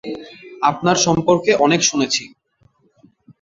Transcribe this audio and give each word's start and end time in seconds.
আপনার 0.61 0.97
সম্পর্কে 0.97 1.51
অনেক 1.65 1.81
শুনেছি। 1.83 2.23